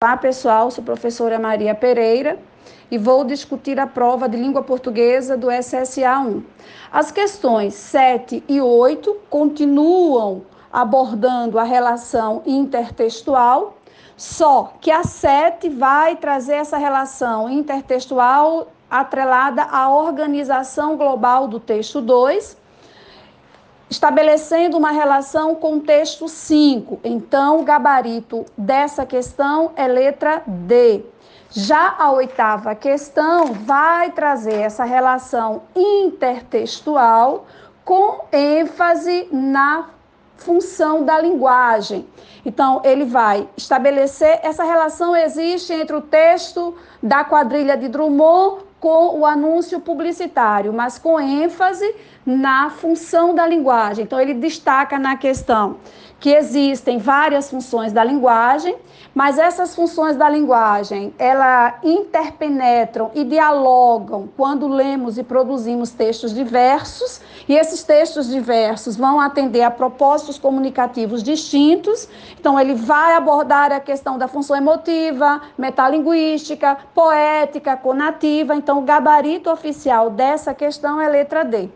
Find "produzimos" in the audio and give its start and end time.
65.22-65.90